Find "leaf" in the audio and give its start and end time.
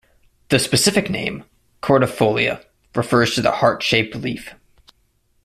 4.15-4.55